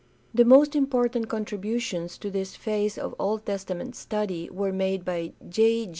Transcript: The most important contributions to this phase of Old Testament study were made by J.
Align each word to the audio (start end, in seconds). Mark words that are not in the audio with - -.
The 0.33 0.45
most 0.45 0.75
important 0.75 1.29
contributions 1.29 2.17
to 2.17 2.31
this 2.31 2.55
phase 2.55 2.97
of 2.97 3.13
Old 3.19 3.45
Testament 3.45 3.95
study 3.95 4.49
were 4.49 4.73
made 4.73 5.05
by 5.05 5.33
J. 5.47 5.89